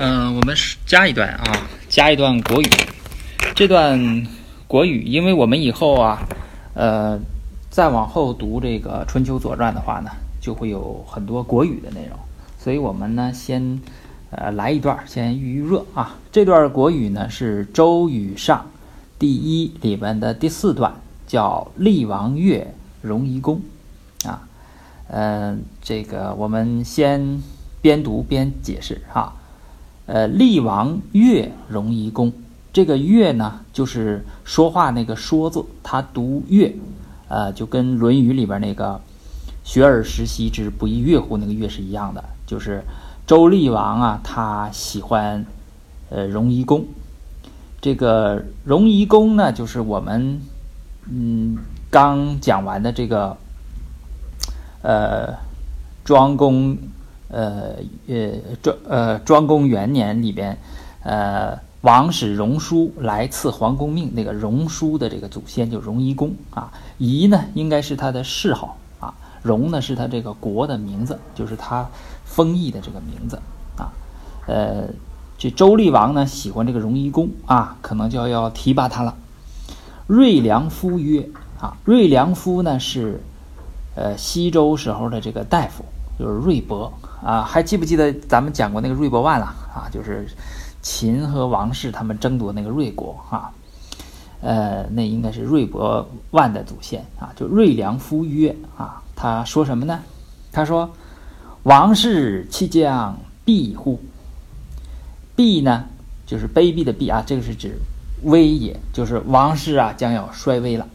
[0.00, 2.68] 嗯，我们是加一段啊，加一段国语。
[3.56, 4.24] 这段
[4.68, 6.22] 国语，因为我们以后啊，
[6.74, 7.18] 呃，
[7.68, 12.16] 再往后读这个《春秋左传》的话呢，就会有很多国语的内容，
[12.60, 13.80] 所以我们呢先
[14.30, 16.16] 呃来一段，先预预热啊。
[16.30, 18.56] 这段国语呢是《周语上》
[19.18, 20.94] 第一里边的第四段，
[21.26, 22.72] 叫《厉王乐
[23.02, 23.60] 荣夷公》
[24.28, 24.46] 啊。
[25.08, 27.42] 嗯，这个我们先
[27.82, 29.34] 边读边解释哈。
[30.08, 32.32] 呃，厉王乐荣夷公，
[32.72, 36.74] 这个乐呢，就是说话那个说字，他读乐，
[37.28, 38.98] 呃，就跟《论语》里边那个
[39.62, 42.24] “学而时习之，不亦说乎”那个乐是一样的。
[42.46, 42.82] 就是
[43.26, 45.44] 周厉王啊，他喜欢
[46.08, 46.86] 呃荣夷公。
[47.82, 50.40] 这个荣夷公呢，就是我们
[51.10, 51.58] 嗯
[51.90, 53.36] 刚讲完的这个
[54.80, 55.34] 呃
[56.02, 56.78] 庄公。
[57.28, 57.74] 呃
[58.08, 58.30] 呃
[58.62, 60.58] 庄呃庄公元年里边，
[61.02, 71.88] 呃王使荣叔来赐皇宫命，那个荣叔的这个祖先就荣夷公啊，夷呢应该是他的谥号啊，荣呢是他这个国的名字，就是他
[72.24, 73.38] 封邑的这个名字
[73.76, 73.92] 啊。
[74.46, 74.88] 呃，
[75.38, 79.14] 这周厉王呢喜欢这个荣夷公啊，可能就要提拔他了。
[80.08, 81.28] 瑞良夫曰
[81.60, 83.20] 啊，瑞良夫呢是
[83.94, 85.84] 呃西周时候的这个大夫，
[86.18, 86.92] 就是瑞伯。
[87.20, 89.90] 啊，还记不记得咱们讲过那个瑞伯万了啊？
[89.90, 90.24] 就是
[90.80, 93.50] 秦和王室他们争夺那个瑞国啊，
[94.40, 97.32] 呃，那应该是瑞伯万的祖先啊。
[97.34, 99.98] 就瑞良夫曰啊，他说什么呢？
[100.52, 100.88] 他说
[101.64, 103.98] ：“王室其将必乎？
[105.34, 105.86] 必呢，
[106.24, 107.76] 就是卑鄙的鄙啊，这个是指
[108.22, 110.86] 危也，就是王室啊将要衰微了。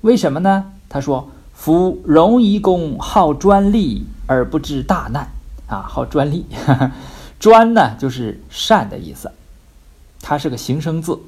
[0.00, 0.72] 为什么呢？
[0.88, 5.26] 他说：夫荣夷公好专利。”而不知大难
[5.66, 5.82] 啊！
[5.82, 6.46] 好专利，
[7.40, 9.32] 专呢就是善的意思，
[10.22, 11.18] 它是个形声字，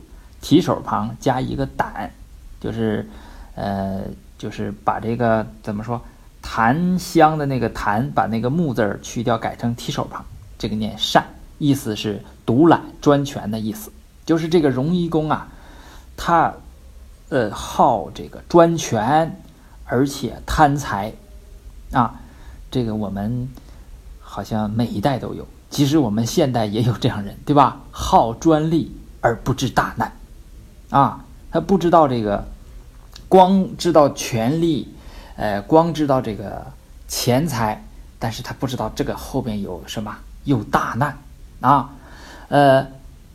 [0.41, 2.13] 提手旁加一个胆，
[2.61, 3.09] 就是
[3.57, 4.03] 呃，
[4.39, 6.01] 就是把这个怎么说
[6.41, 10.25] 檀香的那个檀，把那个木字儿去掉，改成提手旁，
[10.57, 11.27] 这个念善，
[11.59, 13.91] 意思是独揽专权的意思。
[14.25, 15.49] 就是这个荣夷公啊，
[16.17, 16.55] 他
[17.31, 19.43] 呃好这个专权，
[19.87, 21.13] 而且贪财
[21.91, 22.21] 啊。
[22.73, 23.47] 这个我们
[24.19, 27.83] 好像每一代都有，即使我们现代也有这样人，对吧？
[27.91, 28.91] 好专利
[29.21, 30.11] 而不知大难，
[30.89, 32.43] 啊，他不知道这个，
[33.29, 34.89] 光知道权力，
[35.37, 36.65] 呃，光知道这个
[37.07, 37.85] 钱财，
[38.19, 41.19] 但是他不知道这个后边有什么，有大难
[41.61, 41.91] 啊，
[42.49, 42.87] 呃，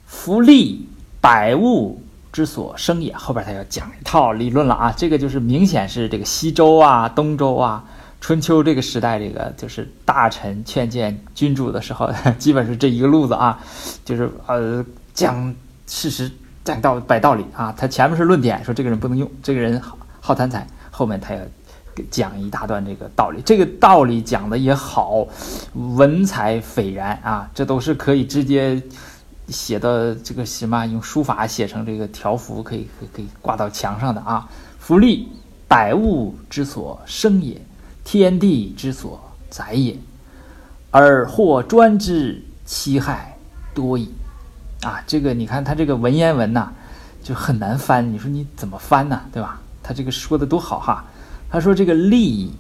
[0.08, 0.90] 福利
[1.22, 7.86] 百物之所生也，后边他要讲一套理论了啊，这个就是明显是这个西周啊，东周啊。
[8.20, 13.58] 春秋这个时代，这个就是大臣劝谏君主的时候， 基本是这一个路子啊，
[14.04, 15.54] 就是呃讲
[15.86, 16.30] 事实、
[16.64, 17.74] 讲道、摆道理啊。
[17.78, 21.42] 他前面是论点，说这个人不能用，这个人好好贪财，后面他要
[22.12, 23.42] 讲一大段这个道理。
[23.46, 25.26] 这个道理讲的也好，
[25.96, 28.82] 文采斐然啊，这都是可以直接
[29.48, 34.50] 写的这个什么，用书法写成这个条幅，可以可以可以挂到墙上的啊。
[34.80, 35.30] 福利，
[35.68, 37.62] 百物之所生也。
[38.10, 39.20] 天地之所
[39.50, 39.94] 载也，
[40.92, 43.38] 而或专之，其害
[43.74, 44.10] 多矣。
[44.82, 46.72] 啊，这个你看他这个文言文呐，
[47.22, 48.14] 就很难翻。
[48.14, 49.22] 你说你怎么翻呢？
[49.34, 49.60] 对吧？
[49.84, 51.04] 他这个说的多好哈。
[51.50, 52.54] 他说这个利益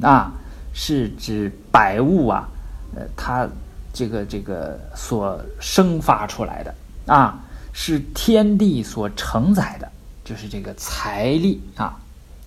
[0.00, 0.32] 啊，
[0.72, 2.48] 是指百物啊，
[2.96, 3.46] 呃，它
[3.92, 6.74] 这个这个所生发出来的
[7.12, 7.44] 啊，
[7.74, 9.92] 是天地所承载的，
[10.24, 11.94] 就是这个财力啊，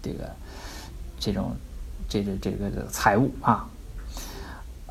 [0.01, 0.27] 这个
[1.19, 1.55] 这种。
[2.09, 3.67] 这个这个这财物啊，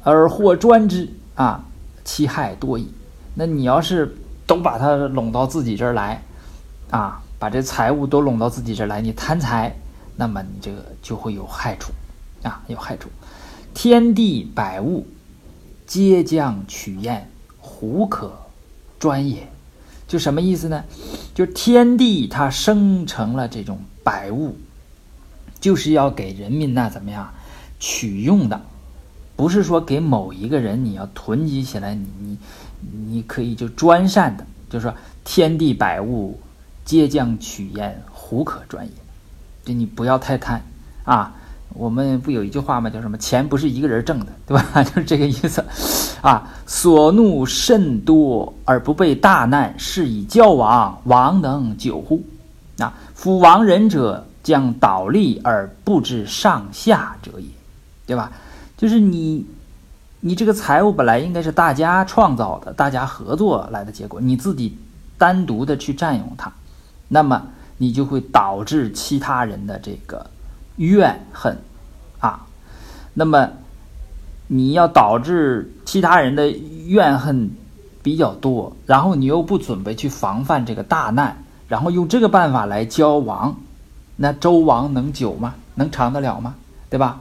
[0.03, 1.65] 而或专之啊，
[2.04, 2.93] 其害多矣。
[3.34, 4.16] 那你要是
[4.47, 6.22] 都把它拢到自己这儿来
[6.91, 9.76] 啊，把这财物都拢到自己这儿来，你贪财，
[10.16, 11.93] 那么你这个就会有害处
[12.43, 13.09] 啊，有害处。
[13.75, 15.06] 天地百物
[15.87, 18.32] 皆将取验，胡可
[18.99, 19.49] 专也？
[20.08, 20.85] 就什么意思呢？
[21.35, 24.56] 就天地它生成了这种百物。
[25.61, 27.29] 就是要给人民那怎么样
[27.81, 28.61] 取用的，
[29.35, 32.38] 不是说给某一个人你要囤积起来，你你
[33.08, 34.94] 你可以就专善的，就是说
[35.25, 36.38] 天地百物
[36.85, 38.93] 皆将取焉，胡可专也？
[39.64, 40.62] 就你不要太贪
[41.05, 41.35] 啊！
[41.75, 42.88] 我们不有一句话吗？
[42.88, 43.19] 叫什么？
[43.19, 44.82] 钱不是一个人挣的，对吧？
[44.85, 45.62] 就是这个意思
[46.23, 46.49] 啊！
[46.64, 52.23] 所怒甚多而不被大难，是以教往，王能久乎？
[52.79, 54.26] 啊，夫亡人者。
[54.46, 57.48] 将倒立而不知上下者也，
[58.06, 58.31] 对吧？
[58.76, 59.44] 就是你，
[60.20, 64.78] 你这个财物本来应该是大家创造的，大家合作来的结果，你自己
[65.19, 66.52] 单独的去占用它，
[67.08, 67.43] 那么
[67.76, 70.31] 你就会导致其他人的这个
[70.76, 71.58] 怨恨
[72.20, 72.46] 啊。
[73.14, 73.50] 那么
[74.46, 77.50] 你要导致其他人的怨恨
[78.00, 83.56] 比较多，然后你又不准备去防范这个大难，然后用这个办法来交往，
[84.16, 85.54] 那周王能久吗？
[85.74, 86.54] 能长得了吗？
[86.88, 87.20] 对吧？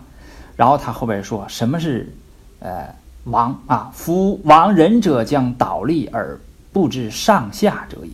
[0.56, 2.13] 然后他后边说什么是？
[2.59, 2.95] 呃，
[3.25, 6.39] 王啊，夫王仁者将倒立而
[6.71, 8.12] 不知上下者也。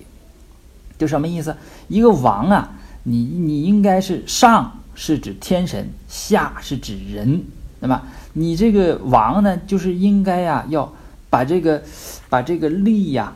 [0.98, 1.56] 就什么意思？
[1.88, 2.70] 一个王啊，
[3.04, 7.44] 你你应该是上是指天神，下是指人。
[7.80, 8.02] 那么
[8.34, 10.92] 你这个王呢，就是应该呀，要
[11.30, 11.82] 把这个
[12.30, 13.34] 把这个利呀，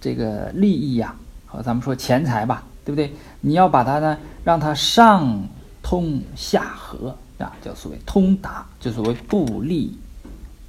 [0.00, 1.14] 这个利益呀，
[1.46, 3.12] 和咱们说钱财吧，对不对？
[3.40, 5.42] 你要把它呢，让它上
[5.82, 9.96] 通下合啊，叫所谓通达，就所谓不利。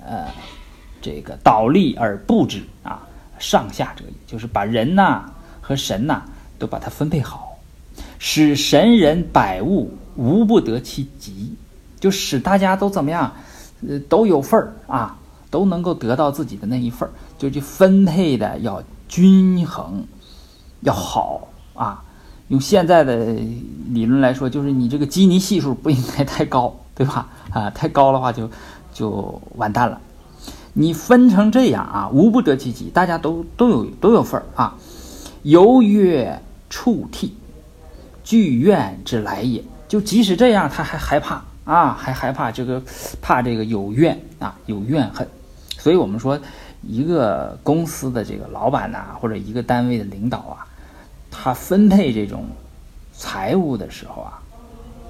[0.06, 0.28] 呃，
[1.02, 3.02] 这个倒立而布置啊，
[3.40, 5.32] 上下者也，就是把人呐
[5.62, 6.24] 和神呐
[6.60, 7.58] 都把它分配好，
[8.20, 11.56] 使神人百物无不得其极，
[12.00, 13.34] 就使大家都怎么样，
[13.88, 15.18] 呃，都有份儿啊，
[15.50, 20.04] 都能够得到自己的那一份儿，就去分配的要均衡，
[20.82, 22.04] 要好啊。
[22.50, 23.16] 用现在的
[23.90, 27.28] 理论来说，就是你这个基尼系数不应该太高，对吧？
[27.52, 28.50] 啊，太高的话就。
[28.94, 30.00] 就完蛋了，
[30.74, 34.78] 你分成这样啊，无不得其极，大家都都有都有份儿啊。
[35.42, 36.40] 犹曰
[36.70, 37.36] 触涕，
[38.24, 39.64] 惧怨之来也。
[39.88, 42.80] 就即使这样，他还害怕啊，还害怕这个，
[43.20, 45.28] 怕这个有怨啊，有怨恨。
[45.80, 46.40] 所以我们说，
[46.84, 50.68] 一个公司的这个老板呐，或者一个单位的领导啊，
[51.44, 52.46] 他分配这种
[53.12, 54.40] 财务的时候啊。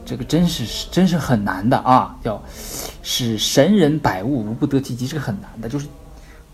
[0.06, 2.14] 这个真是真是很难的啊！
[2.22, 2.42] 叫
[3.02, 5.88] 使神人百物无不得其极，这个很难的，就是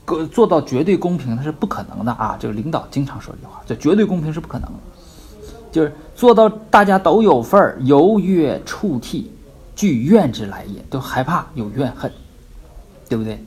[0.06, 2.38] 个做到绝对公平，它是不可能的啊！
[2.40, 4.78] 这个领导经常说这句话，这绝对公平是不可能的，
[5.72, 9.32] 就是做到大家都有份儿，犹曰触涕，
[9.76, 12.12] 惧怨之来也，都害怕有怨恨，
[13.10, 13.44] 对不对？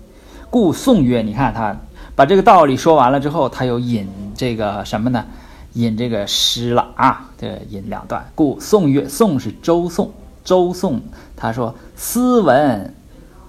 [0.51, 1.77] 故宋曰，你看他
[2.17, 5.25] 把这个道理说完了之后，他又引这个什么呢？
[5.75, 8.31] 引这个诗了啊，这引两段。
[8.35, 10.13] 故宋曰，宋是周宋，
[10.45, 11.01] 周宋
[11.35, 12.95] 他说：“斯文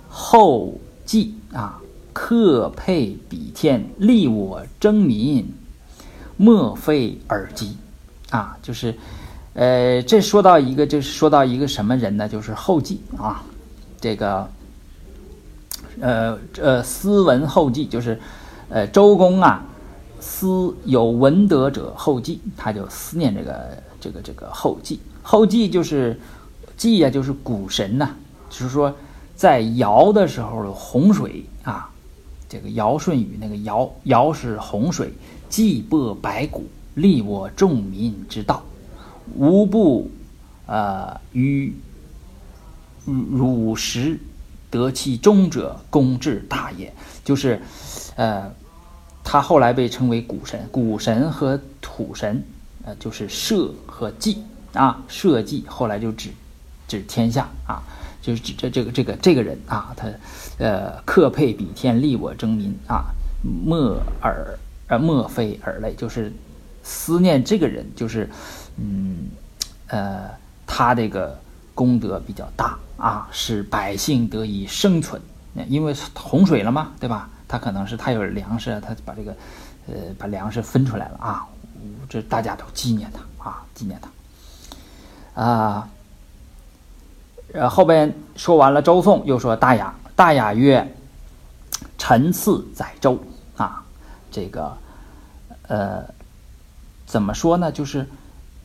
[0.08, 1.82] 后继啊，
[2.14, 5.54] 克配比天，利我争民，
[6.38, 7.76] 莫非尔极
[8.30, 8.96] 啊。”就是，
[9.54, 12.30] 呃，这说到一个，就是说到一个什么人呢？
[12.30, 13.44] 就是后继啊，
[14.00, 14.50] 这个，
[16.00, 18.18] 呃呃，斯文后继就是，
[18.70, 19.66] 呃，周公啊。
[20.26, 24.98] 思有文德者后继，他就思念这个这个这个后继。
[25.22, 26.18] 后继就是
[26.78, 28.16] 继呀，就是谷神呐。
[28.50, 28.96] 就是说，
[29.36, 31.90] 在尧的时候洪水啊，
[32.48, 35.12] 这个尧舜禹那个尧，尧是洪水，
[35.50, 36.64] 继播百谷，
[36.96, 38.64] 利我众民之道，
[39.36, 40.10] 无不
[40.66, 41.76] 呃于
[43.06, 44.18] 汝时
[44.72, 46.94] 得其中者，公至大也。
[47.26, 47.62] 就是
[48.16, 48.50] 呃。
[49.24, 52.44] 他后来被称为谷神，谷神和土神，
[52.84, 54.38] 呃，就是社和稷
[54.74, 56.30] 啊，社稷后来就指
[56.88, 57.82] 指天下啊，
[58.22, 60.08] 就是指这这个这个这个人啊，他
[60.58, 63.06] 呃克配比天，利我争民啊，
[63.42, 66.32] 莫尔呃莫非尔类，就是
[66.84, 68.30] 思念这个人，就是
[68.78, 69.30] 嗯
[69.88, 70.30] 呃
[70.68, 71.40] 他这个
[71.74, 75.22] 功德比较大啊，使百姓得以生存，
[75.70, 77.30] 因为洪水了嘛，对吧？
[77.54, 79.32] 他可能是他有粮食，他把这个，
[79.86, 81.48] 呃，把粮食分出来了啊，
[82.10, 85.88] 这大家都纪念他啊，纪念他，啊，
[87.54, 90.96] 呃，后边说完了周颂，又说大雅，大雅曰
[91.96, 93.24] ：“臣赐载周
[93.56, 93.84] 啊，
[94.32, 94.76] 这个，
[95.68, 96.04] 呃，
[97.06, 97.72] 怎么说呢？
[97.72, 98.04] 就是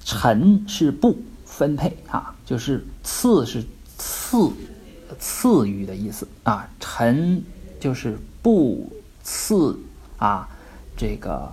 [0.02, 1.14] 臣是不
[1.44, 3.62] 分配啊，就是赐是
[3.98, 4.50] 赐
[5.18, 7.44] 赐予的意思啊，臣
[7.78, 8.90] 就是。”不
[9.22, 9.78] 赐
[10.16, 10.48] 啊，
[10.96, 11.52] 这个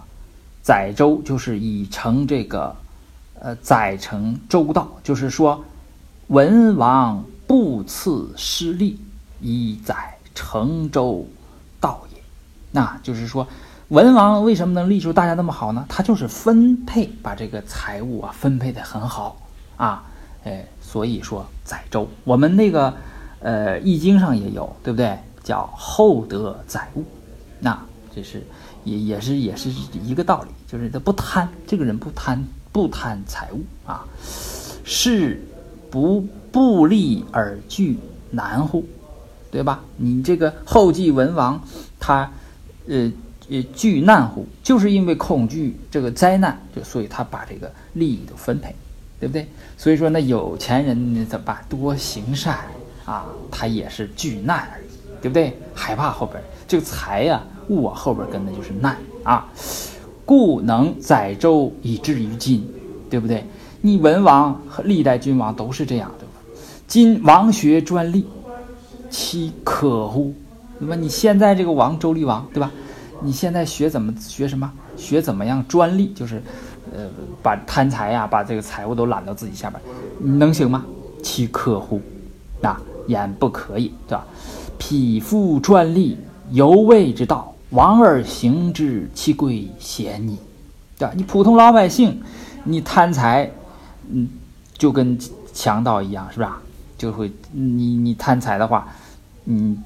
[0.62, 2.74] 载舟就是以成这个
[3.42, 5.66] 呃载成周道，就是说
[6.28, 8.98] 文王不赐失利，
[9.42, 11.28] 以载成周
[11.82, 12.22] 道也。
[12.72, 13.46] 那就是说
[13.90, 15.86] 文王为什么能立出大家那么好呢？
[15.90, 19.36] 他就是分配把这个财物啊分配的很好
[19.76, 20.06] 啊，
[20.46, 22.08] 哎，所以说载舟。
[22.24, 22.94] 我们那个
[23.40, 25.18] 呃易经上也有，对不对？
[25.46, 27.06] 叫厚德载物，
[27.60, 27.80] 那
[28.14, 28.42] 这是
[28.84, 29.70] 也也是也是
[30.04, 34.04] 一个道理，就是他不贪，这个人不贪不贪财物啊，
[34.84, 35.40] 是
[35.92, 37.98] 不不利而惧
[38.32, 38.84] 难乎？
[39.52, 39.82] 对吧？
[39.96, 41.62] 你这个后继文王，
[41.98, 42.30] 他，
[42.88, 43.10] 呃
[43.50, 44.46] 呃惧难乎？
[44.62, 48.76] 就是因为恐惧这个灾难，就所以他把这个利益都分配，
[49.20, 49.48] 对不对？
[49.78, 51.64] 所以说呢，有钱人怎么办？
[51.70, 52.66] 多行善
[53.06, 54.82] 啊，他也是惧难而，
[55.26, 55.58] 对不对？
[55.74, 59.48] 害怕后边这个财呀，物啊，后边跟的就是难啊，
[60.24, 62.64] 故能载舟以至于今，
[63.10, 63.44] 对不对？
[63.82, 66.62] 你文王和历代君王都是这样，对吧？
[66.86, 68.28] 今王学专利。
[69.10, 70.32] 其可乎？
[70.78, 72.72] 那么你现在这个王周厉王，对吧？
[73.22, 74.72] 你现在学怎么学什么？
[74.96, 76.14] 学怎么样专利？
[76.14, 76.40] 就是，
[76.94, 77.08] 呃，
[77.42, 79.82] 把贪财呀，把这个财物都揽到自己下边，
[80.20, 80.86] 你能行吗？
[81.24, 82.00] 其可乎？
[82.62, 82.76] 那
[83.08, 84.28] 言不可以，对吧？
[84.78, 86.18] 匹夫专利，
[86.52, 90.38] 犹未之道，王而行之，其贵贤矣，
[90.98, 91.14] 对吧？
[91.16, 92.22] 你普通老百姓，
[92.64, 93.52] 你贪财，
[94.10, 94.30] 嗯，
[94.78, 95.18] 就跟
[95.54, 96.50] 强盗一样，是不是？
[96.98, 98.88] 就会你你贪财的话。
[99.48, 99.78] 嗯，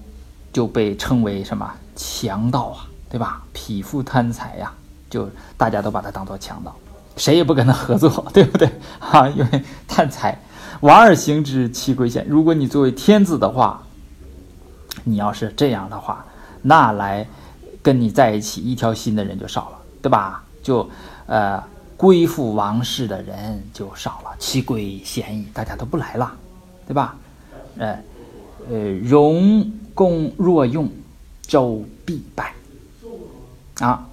[0.53, 3.43] 就被称为什么强盗啊，对吧？
[3.51, 4.71] 匹夫贪财呀，
[5.09, 6.73] 就大家都把他当做强盗，
[7.17, 8.71] 谁也不跟他合作，对不对？
[8.99, 10.39] 啊，因为贪财，
[10.79, 12.25] 王而行之，其贵贤。
[12.29, 13.83] 如果你作为天子的话，
[15.03, 16.25] 你要是这样的话，
[16.61, 17.27] 那来
[17.81, 20.43] 跟你在一起一条心的人就少了，对吧？
[20.61, 20.89] 就
[21.25, 21.63] 呃
[21.95, 26.31] 归附王室的人就少了，其贵贤矣，大家都不来了，
[26.87, 27.15] 对吧？
[27.77, 27.97] 呃。
[28.69, 30.87] 呃，荣公若用，
[31.41, 32.53] 周必败。
[33.79, 34.05] 啊，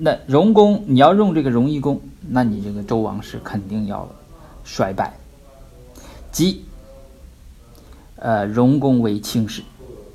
[0.00, 4.08] 那荣公你要用这个荣夷公，那你这个周王室肯定要
[4.64, 5.14] 衰败。
[6.32, 6.64] 即，
[8.16, 9.62] 呃，荣公为卿士，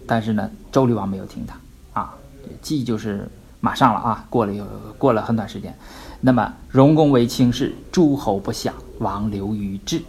[0.10, 2.14] 但是呢，周厉王没有听他啊。
[2.62, 3.30] 即就是
[3.62, 4.66] 马上了啊，过了有
[4.98, 5.74] 过了很短时间。
[6.20, 10.02] 那么荣公为卿士，诸侯不享，王流于治。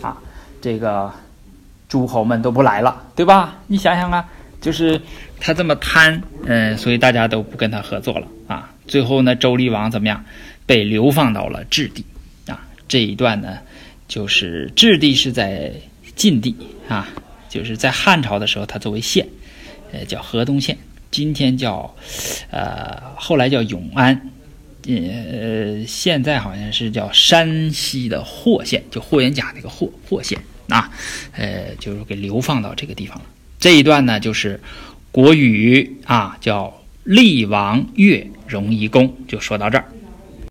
[0.00, 0.16] 啊，
[0.62, 1.12] 这个。
[1.88, 3.56] 诸侯们都不来了，对吧？
[3.66, 4.22] 你想想啊，
[4.60, 5.00] 就是
[5.40, 8.70] 他这么贪，嗯，所以大家都不跟他合作了啊。
[8.86, 10.22] 最后呢，周厉王怎么样？
[10.66, 12.04] 被流放到了质地
[12.46, 12.60] 啊。
[12.86, 13.56] 这一段呢，
[14.06, 15.72] 就是质地是在
[16.14, 16.54] 晋地
[16.90, 17.08] 啊，
[17.48, 19.26] 就是在汉朝的时候，他作为县，
[19.92, 20.76] 呃，叫河东县，
[21.10, 21.94] 今天叫，
[22.50, 24.30] 呃，后来叫永安，
[24.86, 30.38] 呃，现在好像是叫山西的霍县，就霍元甲那个霍霍县。
[30.68, 30.90] 啊，
[31.32, 33.24] 呃，就是给流放到这个地方了。
[33.58, 34.60] 这一段呢，就是
[35.10, 39.88] 国语啊，叫厉王乐荣夷公，就说到这儿。